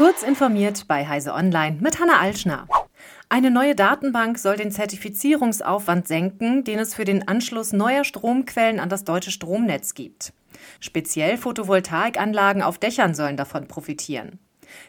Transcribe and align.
Kurz 0.00 0.22
informiert 0.22 0.88
bei 0.88 1.06
Heise 1.06 1.34
Online 1.34 1.76
mit 1.78 2.00
Hanna 2.00 2.20
Alschner. 2.20 2.66
Eine 3.28 3.50
neue 3.50 3.74
Datenbank 3.74 4.38
soll 4.38 4.56
den 4.56 4.72
Zertifizierungsaufwand 4.72 6.08
senken, 6.08 6.64
den 6.64 6.78
es 6.78 6.94
für 6.94 7.04
den 7.04 7.28
Anschluss 7.28 7.74
neuer 7.74 8.04
Stromquellen 8.04 8.80
an 8.80 8.88
das 8.88 9.04
deutsche 9.04 9.30
Stromnetz 9.30 9.92
gibt. 9.92 10.32
Speziell 10.80 11.36
Photovoltaikanlagen 11.36 12.62
auf 12.62 12.78
Dächern 12.78 13.14
sollen 13.14 13.36
davon 13.36 13.68
profitieren. 13.68 14.38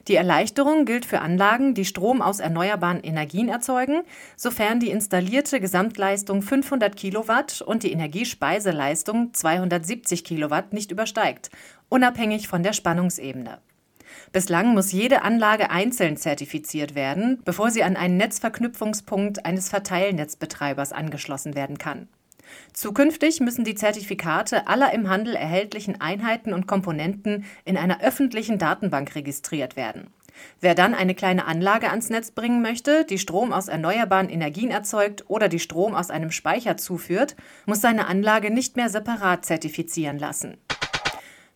Die 0.08 0.16
Erleichterung 0.16 0.86
gilt 0.86 1.06
für 1.06 1.20
Anlagen, 1.20 1.74
die 1.74 1.84
Strom 1.84 2.22
aus 2.22 2.40
erneuerbaren 2.40 3.04
Energien 3.04 3.50
erzeugen, 3.50 4.04
sofern 4.38 4.80
die 4.80 4.92
installierte 4.92 5.60
Gesamtleistung 5.60 6.42
500 6.42 6.96
Kilowatt 6.96 7.62
und 7.62 7.84
die 7.84 7.92
Energiespeiseleistung 7.92 9.34
270 9.34 10.24
Kilowatt 10.24 10.72
nicht 10.72 10.90
übersteigt, 10.90 11.50
unabhängig 11.90 12.48
von 12.48 12.64
der 12.64 12.72
Spannungsebene. 12.72 13.60
Bislang 14.32 14.74
muss 14.74 14.92
jede 14.92 15.24
Anlage 15.24 15.70
einzeln 15.70 16.18
zertifiziert 16.18 16.96
werden, 16.96 17.42
bevor 17.44 17.72
sie 17.72 17.84
an 17.84 17.96
einen 17.96 18.18
Netzverknüpfungspunkt 18.18 19.46
eines 19.46 19.70
Verteilnetzbetreibers 19.70 20.94
angeschlossen 20.94 21.56
werden 21.56 21.78
kann. 21.78 22.08
Zukünftig 22.74 23.40
müssen 23.40 23.64
die 23.64 23.76
Zertifikate 23.76 24.68
aller 24.68 24.94
im 24.94 25.10
Handel 25.10 25.36
erhältlichen 25.36 26.02
Einheiten 26.02 26.54
und 26.54 26.68
Komponenten 26.68 27.46
in 27.66 27.78
einer 27.78 28.02
öffentlichen 28.02 28.58
Datenbank 28.58 29.16
registriert 29.16 29.76
werden. 29.76 30.08
Wer 30.60 30.76
dann 30.76 30.94
eine 30.94 31.14
kleine 31.14 31.46
Anlage 31.46 31.90
ans 31.90 32.10
Netz 32.10 32.32
bringen 32.32 32.62
möchte, 32.62 33.06
die 33.06 33.20
Strom 33.20 33.52
aus 33.52 33.68
erneuerbaren 33.68 34.30
Energien 34.30 34.72
erzeugt 34.72 35.26
oder 35.28 35.50
die 35.50 35.60
Strom 35.60 35.94
aus 35.94 36.10
einem 36.10 36.32
Speicher 36.32 36.78
zuführt, 36.78 37.36
muss 37.66 37.82
seine 37.82 38.08
Anlage 38.08 38.52
nicht 38.52 38.76
mehr 38.76 38.90
separat 38.90 39.46
zertifizieren 39.46 40.18
lassen. 40.18 40.58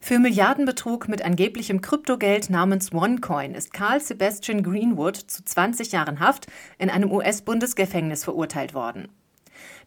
Für 0.08 0.20
Milliardenbetrug 0.20 1.08
mit 1.08 1.26
angeblichem 1.26 1.82
Kryptogeld 1.82 2.52
namens 2.52 2.94
OneCoin 2.94 3.56
ist 3.56 3.74
Carl 3.74 4.00
Sebastian 4.00 4.62
Greenwood 4.62 5.18
zu 5.18 5.44
20 5.44 5.94
Jahren 5.94 6.20
Haft 6.20 6.46
in 6.78 6.92
einem 6.92 7.12
US-Bundesgefängnis 7.12 8.24
verurteilt 8.24 8.76
worden. 8.76 9.08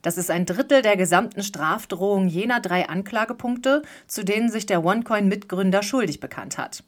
Das 0.02 0.18
ist 0.18 0.32
ein 0.32 0.44
Drittel 0.44 0.82
der 0.82 0.96
gesamten 0.96 1.44
Strafdrohung 1.44 2.26
jener 2.26 2.58
drei 2.58 2.88
Anklagepunkte, 2.88 3.82
zu 4.08 4.24
denen 4.24 4.50
sich 4.50 4.66
der 4.66 4.84
OneCoin-Mitgründer 4.84 5.84
schuldig 5.84 6.18
bekannt 6.18 6.58
hat. 6.58 6.82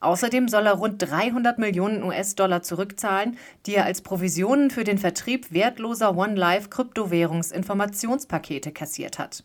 Außerdem 0.00 0.48
soll 0.48 0.66
er 0.66 0.74
rund 0.74 1.00
300 1.00 1.60
Millionen 1.60 2.02
US-Dollar 2.02 2.62
zurückzahlen, 2.62 3.38
die 3.66 3.76
er 3.76 3.84
als 3.84 4.02
Provisionen 4.02 4.72
für 4.72 4.82
den 4.82 4.98
Vertrieb 4.98 5.52
wertloser 5.52 6.16
OneLife 6.16 6.70
Kryptowährungsinformationspakete 6.70 8.72
kassiert 8.72 9.20
hat. 9.20 9.44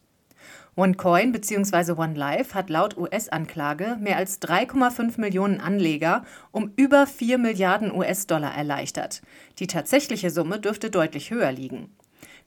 OneCoin 0.79 1.33
bzw. 1.33 1.91
OneLife 1.91 2.55
hat 2.55 2.69
laut 2.69 2.95
US-Anklage 2.97 3.97
mehr 3.99 4.15
als 4.15 4.41
3,5 4.41 5.19
Millionen 5.19 5.59
Anleger 5.59 6.23
um 6.51 6.71
über 6.77 7.05
4 7.05 7.37
Milliarden 7.37 7.93
US-Dollar 7.93 8.55
erleichtert. 8.55 9.21
Die 9.59 9.67
tatsächliche 9.67 10.29
Summe 10.29 10.57
dürfte 10.57 10.89
deutlich 10.89 11.31
höher 11.31 11.51
liegen. 11.51 11.89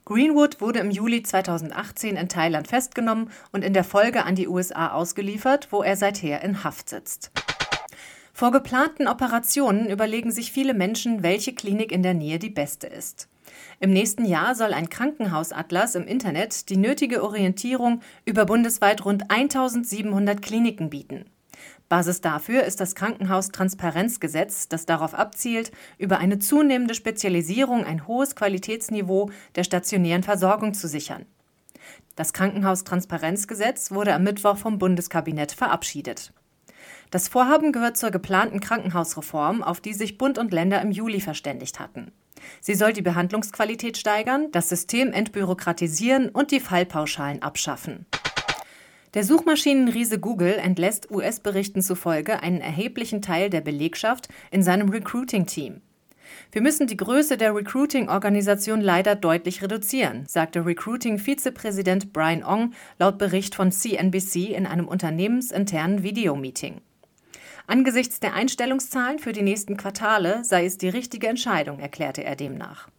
Greenwood 0.06 0.62
wurde 0.62 0.78
im 0.78 0.91
Juli 0.91 1.22
2018 1.22 2.16
in 2.16 2.30
Thailand 2.30 2.69
festgenommen 2.69 3.30
und 3.53 3.62
in 3.62 3.75
der 3.75 3.84
Folge 3.84 4.25
an 4.25 4.34
die 4.34 4.48
USA 4.48 4.92
ausgeliefert, 4.92 5.69
wo 5.70 5.83
er 5.83 5.97
seither 5.97 6.42
in 6.42 6.64
Haft 6.64 6.88
sitzt. 6.88 7.30
Vor 8.33 8.50
geplanten 8.50 9.08
Operationen 9.08 9.91
überlegen 9.91 10.33
sich 10.33 10.53
viele 10.53 10.72
Menschen, 10.72 11.22
welche 11.22 11.55
Klinik 11.55 11.92
in 11.92 12.03
der 12.03 12.14
Nähe 12.14 12.38
die 12.38 12.48
beste 12.48 12.86
ist. 12.86 13.28
Im 13.81 13.92
nächsten 13.92 14.25
Jahr 14.25 14.55
soll 14.55 14.72
ein 14.72 14.89
Krankenhausatlas 14.89 15.95
im 15.95 16.06
Internet 16.06 16.69
die 16.69 16.77
nötige 16.77 17.22
Orientierung 17.22 18.00
über 18.25 18.47
bundesweit 18.47 19.05
rund 19.05 19.31
1700 19.31 20.41
Kliniken 20.42 20.91
bieten. 20.91 21.27
Basis 21.89 22.22
dafür 22.22 22.64
ist 22.64 22.81
das 22.81 22.94
Krankenhaustransparenzgesetz, 22.94 24.69
das 24.69 24.86
darauf 24.86 25.14
abzielt, 25.14 25.72
über 25.98 26.19
eine 26.19 26.39
zunehmende 26.39 26.94
Spezialisierung 26.94 27.84
ein 27.84 28.06
hohes 28.06 28.34
Qualitätsniveau 28.34 29.31
der 29.56 29.64
stationären 29.64 30.22
Versorgung 30.22 30.72
zu 30.72 30.88
sichern. 30.88 31.26
Das 32.16 32.32
Krankenhaustransparenzgesetz 32.32 33.91
wurde 33.91 34.15
am 34.15 34.22
Mittwoch 34.22 34.56
vom 34.56 34.78
Bundeskabinett 34.78 35.53
verabschiedet. 35.53 36.32
Das 37.10 37.28
Vorhaben 37.28 37.72
gehört 37.72 37.99
zur 37.99 38.10
geplanten 38.10 38.60
Krankenhausreform, 38.60 39.62
auf 39.62 39.81
die 39.81 39.93
sich 39.93 40.16
Bund 40.16 40.38
und 40.38 40.53
Länder 40.53 40.81
im 40.81 40.91
Juli 40.91 41.21
verständigt 41.21 41.78
hatten. 41.78 42.10
Sie 42.60 42.75
soll 42.75 42.92
die 42.92 43.03
Behandlungsqualität 43.03 43.97
steigern, 43.97 44.48
das 44.53 44.69
System 44.69 45.12
entbürokratisieren 45.12 46.28
und 46.28 46.50
die 46.50 46.60
Fallpauschalen 46.60 47.42
abschaffen. 47.42 48.06
Der 49.14 49.25
Suchmaschinenriese 49.25 50.19
Google 50.19 50.54
entlässt 50.54 51.10
US-Berichten 51.10 51.82
zufolge 51.82 52.42
einen 52.42 52.62
erheblichen 52.62 53.20
Teil 53.20 53.50
der 53.50 53.60
Belegschaft 53.60 54.28
in 54.50 54.62
seinem 54.62 54.88
Recruiting-Team. 54.88 55.82
Wir 56.50 56.62
müssen 56.62 56.86
die 56.86 56.97
Größe 56.97 57.36
der 57.36 57.54
Recruiting-Organisation 57.54 58.81
leider 58.81 59.14
deutlich 59.14 59.62
reduzieren, 59.62 60.25
sagte 60.26 60.64
Recruiting-Vizepräsident 60.64 62.12
Brian 62.12 62.42
Ong 62.42 62.72
laut 62.98 63.19
Bericht 63.19 63.54
von 63.54 63.70
CNBC 63.70 64.54
in 64.54 64.66
einem 64.66 64.88
unternehmensinternen 64.88 66.02
Videomeeting. 66.02 66.81
Angesichts 67.72 68.21
der 68.21 68.34
Einstellungszahlen 68.34 69.19
für 69.19 69.33
die 69.33 69.41
nächsten 69.41 69.78
Quartale 69.78 70.44
sei 70.44 70.66
es 70.66 70.77
die 70.77 70.91
richtige 70.91 71.28
Entscheidung, 71.28 71.78
erklärte 71.78 72.22
er 72.22 72.37
demnach. 72.37 72.91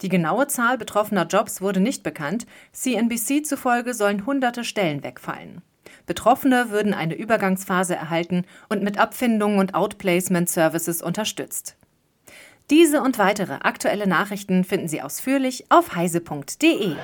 Die 0.00 0.08
genaue 0.08 0.46
Zahl 0.46 0.78
betroffener 0.78 1.26
Jobs 1.26 1.60
wurde 1.60 1.80
nicht 1.80 2.04
bekannt, 2.04 2.46
CNBC 2.70 3.44
zufolge 3.44 3.94
sollen 3.94 4.24
hunderte 4.24 4.62
Stellen 4.62 5.02
wegfallen. 5.02 5.60
Betroffene 6.06 6.70
würden 6.70 6.94
eine 6.94 7.16
Übergangsphase 7.16 7.96
erhalten 7.96 8.44
und 8.68 8.84
mit 8.84 8.96
Abfindungen 8.96 9.58
und 9.58 9.74
Outplacement 9.74 10.48
Services 10.48 11.02
unterstützt. 11.02 11.74
Diese 12.70 13.02
und 13.02 13.18
weitere 13.18 13.54
aktuelle 13.54 14.06
Nachrichten 14.06 14.62
finden 14.62 14.86
Sie 14.86 15.02
ausführlich 15.02 15.64
auf 15.68 15.96
heise.de. 15.96 16.94